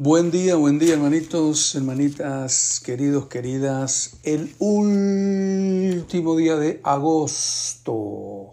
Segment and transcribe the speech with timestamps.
[0.00, 4.12] Buen día, buen día hermanitos, hermanitas, queridos, queridas.
[4.22, 8.52] El último día de agosto.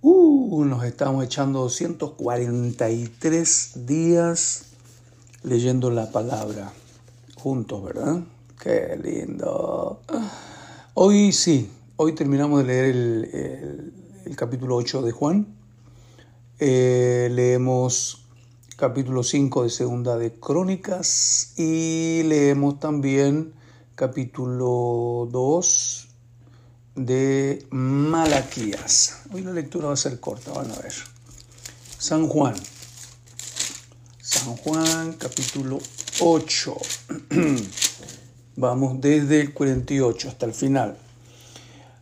[0.00, 4.68] Uh, nos estamos echando 243 días
[5.42, 6.72] leyendo la palabra
[7.36, 8.22] juntos, ¿verdad?
[8.58, 10.00] Qué lindo.
[10.94, 12.86] Hoy sí, hoy terminamos de leer
[14.24, 15.46] el, capítulo 8 de Juan.
[16.58, 18.21] Eh, leemos
[18.76, 23.52] capítulo 5 de Segunda de Crónicas y leemos también
[23.94, 26.08] capítulo 2
[26.94, 29.22] de Malaquías.
[29.32, 30.92] Hoy la lectura va a ser corta, van a ver.
[31.98, 32.54] San Juan.
[34.20, 35.78] San Juan, capítulo
[36.20, 36.76] 8.
[38.56, 40.96] Vamos desde el 48 hasta el final.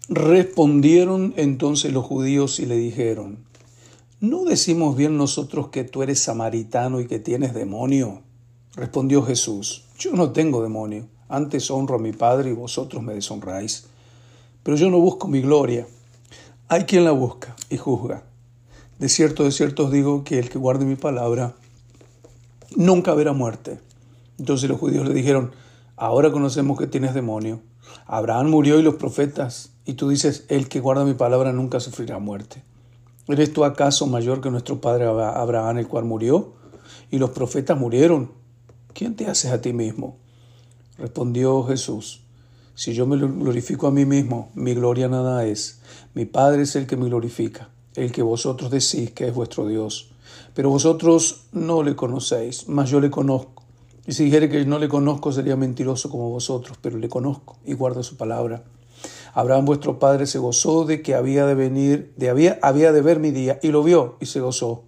[0.09, 3.49] Respondieron entonces los judíos y le dijeron,
[4.23, 8.21] ¿No decimos bien nosotros que tú eres samaritano y que tienes demonio?
[8.74, 13.87] Respondió Jesús, yo no tengo demonio, antes honro a mi Padre y vosotros me deshonráis.
[14.63, 15.87] Pero yo no busco mi gloria.
[16.68, 18.23] Hay quien la busca y juzga.
[18.98, 21.54] De cierto, de cierto os digo que el que guarde mi palabra
[22.76, 23.80] nunca verá muerte.
[24.38, 25.52] Entonces los judíos le dijeron,
[25.96, 27.63] ahora conocemos que tienes demonio.
[28.04, 32.18] Abraham murió y los profetas, y tú dices, el que guarda mi palabra nunca sufrirá
[32.18, 32.63] muerte.
[33.32, 36.54] ¿Eres tú acaso mayor que nuestro padre Abraham, el cual murió?
[37.10, 38.32] Y los profetas murieron.
[38.92, 40.16] ¿Quién te haces a ti mismo?
[40.98, 42.23] Respondió Jesús,
[42.74, 45.80] si yo me glorifico a mí mismo, mi gloria nada es.
[46.14, 50.12] Mi Padre es el que me glorifica, el que vosotros decís que es vuestro Dios.
[50.54, 53.64] Pero vosotros no le conocéis, mas yo le conozco.
[54.06, 57.74] Y si dijere que no le conozco, sería mentiroso como vosotros, pero le conozco y
[57.74, 58.64] guardo su palabra.
[59.32, 63.20] Abraham vuestro padre se gozó de que había de venir, de había, había de ver
[63.20, 64.84] mi día, y lo vio y se gozó.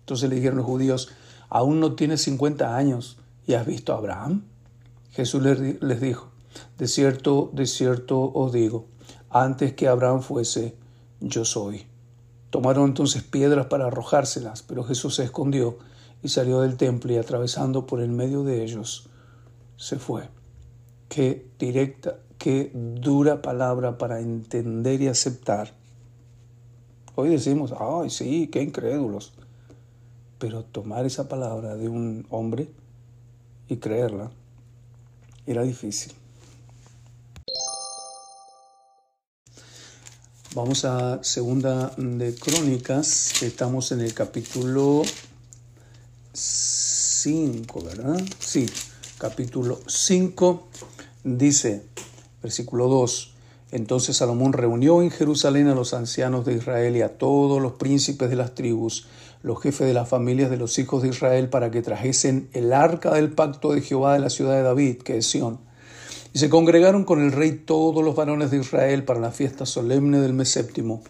[0.00, 1.10] Entonces le dijeron los judíos,
[1.48, 4.44] aún no tienes 50 años y has visto a Abraham.
[5.10, 6.32] Jesús les dijo,
[6.78, 8.86] de cierto, de cierto os digo,
[9.30, 10.76] antes que Abraham fuese,
[11.20, 11.86] yo soy.
[12.50, 15.78] Tomaron entonces piedras para arrojárselas, pero Jesús se escondió
[16.22, 19.08] y salió del templo y atravesando por el medio de ellos,
[19.76, 20.28] se fue.
[21.08, 25.72] Qué directa, qué dura palabra para entender y aceptar.
[27.14, 29.32] Hoy decimos, ay, sí, qué incrédulos.
[30.40, 32.68] Pero tomar esa palabra de un hombre
[33.68, 34.32] y creerla
[35.46, 36.14] era difícil.
[40.56, 45.02] Vamos a segunda de Crónicas, estamos en el capítulo
[46.32, 48.20] 5, ¿verdad?
[48.40, 48.66] Sí,
[49.16, 50.68] capítulo 5
[51.22, 51.86] dice,
[52.42, 53.34] Versículo 2.
[53.72, 58.28] Entonces Salomón reunió en Jerusalén a los ancianos de Israel y a todos los príncipes
[58.28, 59.06] de las tribus,
[59.42, 63.14] los jefes de las familias de los hijos de Israel, para que trajesen el arca
[63.14, 65.58] del pacto de Jehová de la ciudad de David, que es Sión.
[66.34, 70.20] Y se congregaron con el rey todos los varones de Israel para la fiesta solemne
[70.20, 71.02] del mes séptimo.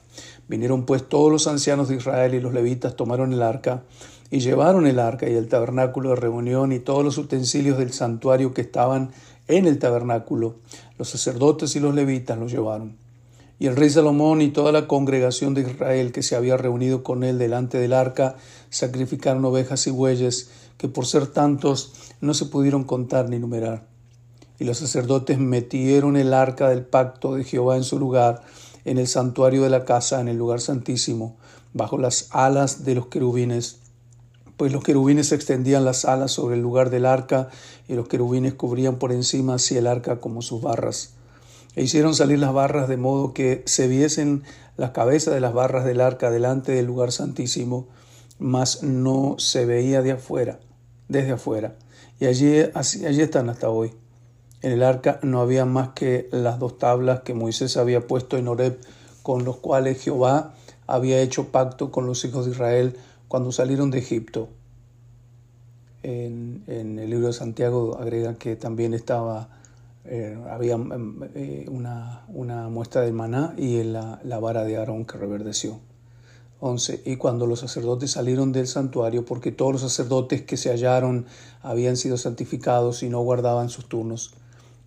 [0.48, 3.82] Vinieron pues todos los ancianos de Israel y los levitas tomaron el arca
[4.30, 8.54] y llevaron el arca y el tabernáculo de reunión y todos los utensilios del santuario
[8.54, 9.10] que estaban
[9.46, 10.56] en el tabernáculo.
[11.02, 12.96] Los sacerdotes y los levitas lo llevaron.
[13.58, 17.24] Y el rey Salomón y toda la congregación de Israel que se había reunido con
[17.24, 18.36] él delante del arca
[18.70, 23.84] sacrificaron ovejas y bueyes que por ser tantos no se pudieron contar ni numerar.
[24.60, 28.42] Y los sacerdotes metieron el arca del pacto de Jehová en su lugar,
[28.84, 31.36] en el santuario de la casa, en el lugar santísimo,
[31.72, 33.80] bajo las alas de los querubines
[34.56, 37.48] pues los querubines extendían las alas sobre el lugar del arca
[37.88, 41.14] y los querubines cubrían por encima así el arca como sus barras.
[41.74, 44.42] E hicieron salir las barras de modo que se viesen
[44.76, 47.88] las cabezas de las barras del arca delante del lugar santísimo,
[48.38, 50.60] mas no se veía de afuera,
[51.08, 51.76] desde afuera.
[52.20, 53.92] Y allí, allí están hasta hoy.
[54.60, 58.48] En el arca no había más que las dos tablas que Moisés había puesto en
[58.48, 58.78] Horeb,
[59.22, 60.54] con los cuales Jehová
[60.86, 62.96] había hecho pacto con los hijos de Israel
[63.32, 64.50] cuando salieron de Egipto.
[66.02, 69.48] En, el libro de Santiago agrega que también estaba,
[70.04, 70.76] eh, había
[71.34, 75.80] eh, una, muestra de maná y la, la vara de Aarón que reverdeció.
[76.60, 77.04] 11.
[77.06, 81.24] Y cuando los sacerdotes salieron del santuario, porque todos los sacerdotes que se hallaron
[81.62, 84.34] habían sido santificados y no guardaban sus turnos,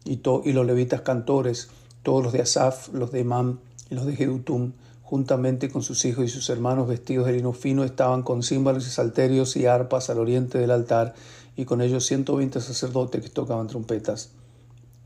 [0.04, 1.70] y, y los levitas cantores,
[2.04, 3.58] todos los de Asaf, los de Imam
[3.90, 4.74] y los de Jedutum,
[5.06, 8.90] juntamente con sus hijos y sus hermanos vestidos de lino fino, estaban con címbalos y
[8.90, 11.14] salterios y arpas al oriente del altar,
[11.56, 14.32] y con ellos 120 sacerdotes que tocaban trompetas.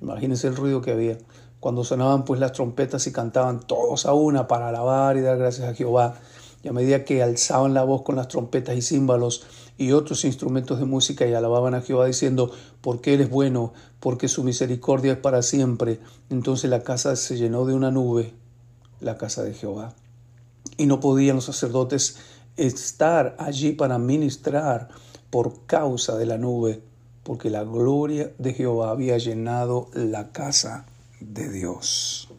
[0.02, 1.18] Imagínense el ruido que había.
[1.60, 5.68] Cuando sonaban pues las trompetas y cantaban todos a una para alabar y dar gracias
[5.68, 6.16] a Jehová,
[6.64, 9.44] y a medida que alzaban la voz con las trompetas y címbalos
[9.78, 14.30] y otros instrumentos de música y alababan a Jehová diciendo, porque Él es bueno, porque
[14.30, 16.00] su misericordia es para siempre,
[16.30, 18.34] entonces la casa se llenó de una nube,
[19.02, 19.94] la casa de Jehová.
[20.78, 22.18] Y no podían los sacerdotes
[22.58, 24.90] estar allí para ministrar
[25.30, 26.82] por causa de la nube,
[27.24, 30.86] porque la gloria de Jehová había llenado la casa
[31.20, 32.30] de Dios.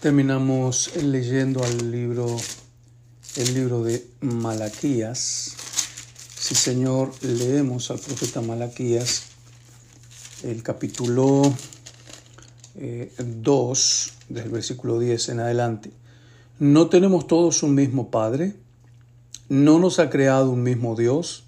[0.00, 2.36] Terminamos leyendo al libro,
[3.36, 5.56] el libro de Malaquías.
[6.38, 9.24] Si Señor, leemos al profeta Malaquías,
[10.44, 11.52] el capítulo
[12.76, 15.90] 2, eh, desde el versículo 10 en adelante.
[16.58, 18.54] ¿No tenemos todos un mismo Padre?
[19.48, 21.44] ¿No nos ha creado un mismo Dios?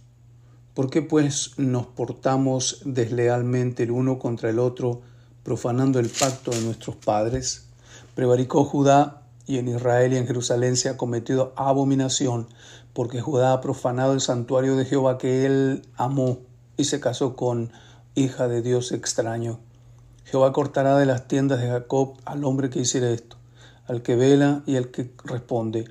[0.74, 5.00] ¿Por qué pues nos portamos deslealmente el uno contra el otro,
[5.42, 7.66] profanando el pacto de nuestros padres?
[8.14, 12.46] Prevaricó Judá y en Israel y en Jerusalén se ha cometido abominación,
[12.92, 16.38] porque Judá ha profanado el santuario de Jehová que él amó
[16.76, 17.72] y se casó con
[18.14, 19.58] hija de Dios extraño.
[20.30, 23.36] Jehová cortará de las tiendas de Jacob al hombre que hiciera esto,
[23.86, 25.84] al que vela y al que responde,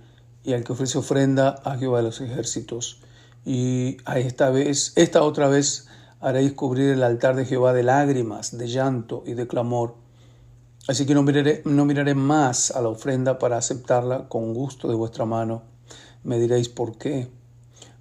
[0.43, 3.01] y al que ofrece ofrenda a Jehová de los ejércitos.
[3.45, 5.87] Y a esta vez, esta otra vez
[6.19, 9.95] haréis cubrir el altar de Jehová de lágrimas, de llanto y de clamor
[10.87, 14.95] Así que no miraré, no miraré más a la ofrenda para aceptarla con gusto de
[14.95, 15.63] vuestra mano.
[16.23, 17.27] Me diréis por qué.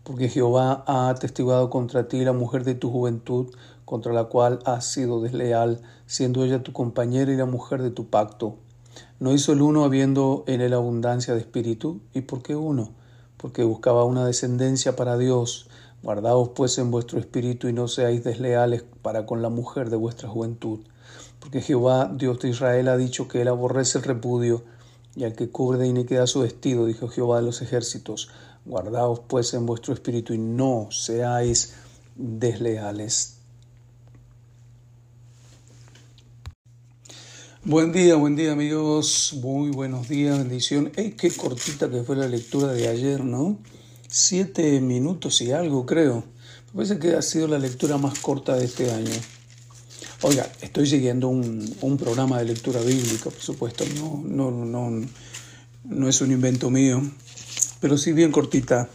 [0.04, 3.52] Porque Jehová ha atestiguado contra ti la mujer de tu juventud,
[3.84, 8.08] contra la cual has sido desleal, siendo ella tu compañera y la mujer de tu
[8.08, 8.56] pacto.
[9.20, 12.00] ¿No hizo el uno habiendo en él abundancia de espíritu?
[12.14, 12.90] ¿Y por qué uno?
[13.36, 15.68] Porque buscaba una descendencia para Dios.
[16.02, 20.28] Guardaos pues en vuestro espíritu y no seáis desleales para con la mujer de vuestra
[20.28, 20.80] juventud
[21.46, 24.64] porque Jehová, Dios de Israel, ha dicho que él aborrece el repudio
[25.14, 28.30] y al que cubre de iniquidad su vestido, dijo Jehová de los ejércitos.
[28.64, 31.74] Guardaos pues en vuestro espíritu y no seáis
[32.16, 33.35] desleales.
[37.68, 40.92] Buen día, buen día amigos, muy buenos días, bendición.
[40.94, 43.58] ¡Ey, qué cortita que fue la lectura de ayer, ¿no?
[44.06, 46.22] Siete minutos y algo, creo.
[46.68, 49.10] Me parece que ha sido la lectura más corta de este año.
[50.22, 55.04] Oiga, estoy siguiendo un, programa de lectura bíblica, por supuesto, no, no, no,
[55.82, 57.02] no es un invento mío,
[57.80, 58.88] pero sí bien cortita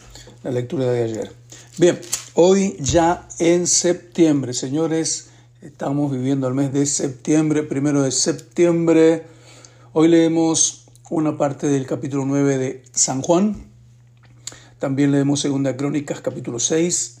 [0.44, 1.30] la lectura de ayer.
[1.76, 2.00] Bien,
[2.32, 5.28] hoy ya en septiembre, señores,
[5.62, 9.22] estamos viviendo el mes de septiembre, primero de septiembre.
[9.92, 13.54] Hoy leemos una parte del capítulo 9 de San Juan.
[14.80, 17.18] También leemos Segunda Crónicas, capítulo 6.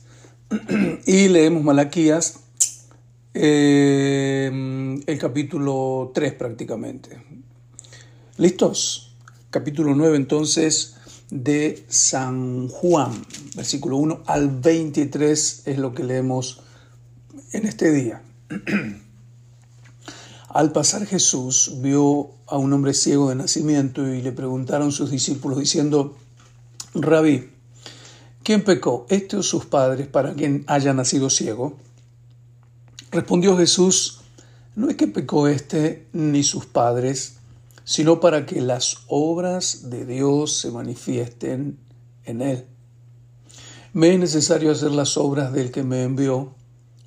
[1.06, 2.40] Y leemos Malaquías,
[3.32, 7.22] eh, el capítulo 3 prácticamente.
[8.38, 9.14] ¿Listos?
[9.50, 10.96] Capítulo 9 entonces
[11.30, 13.12] de San Juan,
[13.54, 16.60] versículo 1 al 23 es lo que leemos
[17.52, 18.22] en este día.
[20.48, 25.58] Al pasar Jesús vio a un hombre ciego de nacimiento y le preguntaron sus discípulos
[25.58, 26.16] diciendo,
[26.94, 27.50] Rabí,
[28.42, 31.78] ¿quién pecó, este o sus padres, para quien haya nacido ciego?
[33.10, 34.20] Respondió Jesús,
[34.76, 37.36] no es que pecó éste ni sus padres,
[37.84, 41.78] sino para que las obras de Dios se manifiesten
[42.24, 42.66] en él.
[43.94, 46.54] Me es necesario hacer las obras del que me envió,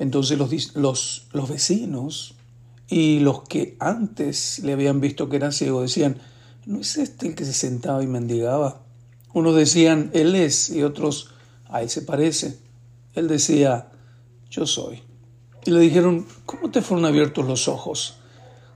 [0.00, 2.34] Entonces los, los, los vecinos
[2.88, 6.16] y los que antes le habían visto que era ciego decían,
[6.64, 8.80] ¿no es este el que se sentaba y mendigaba?
[9.34, 11.28] Unos decían, Él es, y otros,
[11.68, 12.58] a Él se parece.
[13.14, 13.90] Él decía,
[14.50, 15.02] yo soy.
[15.66, 18.16] Y le dijeron, ¿cómo te fueron abiertos los ojos?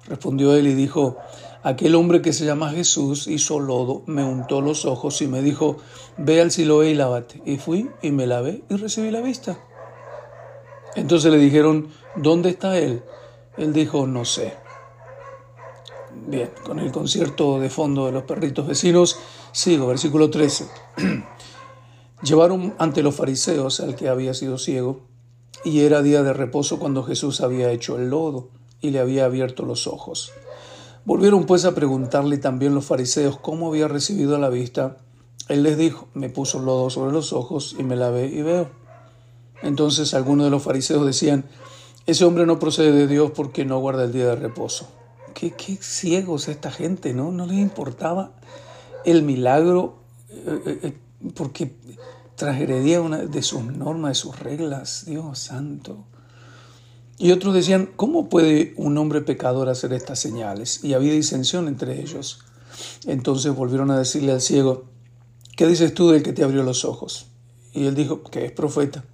[0.07, 1.17] Respondió él y dijo,
[1.63, 5.79] aquel hombre que se llama Jesús hizo lodo, me untó los ojos y me dijo,
[6.19, 7.41] ve al Siloé y lávate.
[7.47, 9.59] Y fui y me lavé y recibí la vista.
[10.95, 13.03] Entonces le dijeron, ¿dónde está él?
[13.57, 14.55] Él dijo, no sé.
[16.27, 19.19] Bien, con el concierto de fondo de los perritos vecinos,
[19.53, 20.69] sigo, versículo 13.
[22.23, 25.03] Llevaron ante los fariseos al que había sido ciego
[25.65, 29.65] y era día de reposo cuando Jesús había hecho el lodo y le había abierto
[29.65, 30.33] los ojos.
[31.05, 34.99] Volvieron pues a preguntarle también los fariseos cómo había recibido la vista,
[35.49, 38.84] Él les dijo, me puso lodo sobre los ojos y me lavé y veo.
[39.65, 41.45] Entonces algunos de los fariseos decían,
[42.07, 44.87] ese hombre no procede de Dios porque no guarda el día de reposo.
[45.33, 47.33] Qué, qué ciegos esta gente, ¿no?
[47.33, 48.33] No les importaba
[49.05, 49.97] el milagro
[50.29, 50.99] eh, eh, eh,
[51.35, 51.75] porque
[52.37, 55.07] transgredía una de sus normas, de sus reglas.
[55.07, 56.05] Dios santo.
[57.17, 60.85] Y otros decían, ¿cómo puede un hombre pecador hacer estas señales?
[60.85, 62.41] Y había disensión entre ellos.
[63.07, 64.85] Entonces volvieron a decirle al ciego,
[65.57, 67.29] ¿qué dices tú del que te abrió los ojos?
[67.73, 69.05] Y él dijo que es profeta.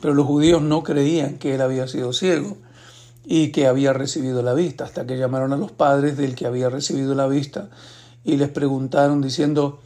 [0.00, 2.56] Pero los judíos no creían que él había sido ciego
[3.24, 6.70] y que había recibido la vista, hasta que llamaron a los padres del que había
[6.70, 7.70] recibido la vista
[8.24, 9.80] y les preguntaron diciendo,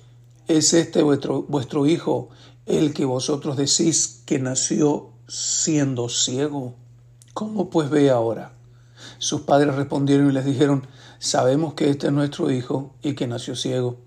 [0.49, 2.29] ¿es este vuestro, vuestro hijo
[2.67, 6.75] el que vosotros decís que nació siendo ciego?
[7.35, 8.53] ¿Cómo pues ve ahora?
[9.19, 10.87] Sus padres respondieron y les dijeron,
[11.19, 13.99] sabemos que este es nuestro hijo y que nació ciego.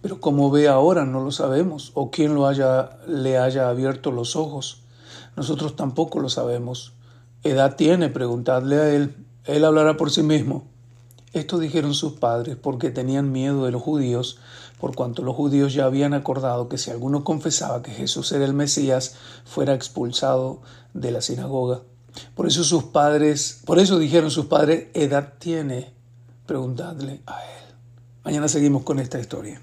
[0.00, 4.36] Pero cómo ve ahora no lo sabemos, o quién lo haya, le haya abierto los
[4.36, 4.85] ojos.
[5.36, 6.94] Nosotros tampoco lo sabemos.
[7.42, 8.08] ¿Edad tiene?
[8.08, 9.14] Preguntadle a él.
[9.44, 10.64] Él hablará por sí mismo.
[11.32, 14.38] Esto dijeron sus padres porque tenían miedo de los judíos,
[14.80, 18.54] por cuanto los judíos ya habían acordado que si alguno confesaba que Jesús era el
[18.54, 20.62] Mesías, fuera expulsado
[20.94, 21.82] de la sinagoga.
[22.34, 25.92] Por eso sus padres, por eso dijeron sus padres, edad tiene,
[26.46, 27.74] preguntadle a él.
[28.24, 29.60] Mañana seguimos con esta historia.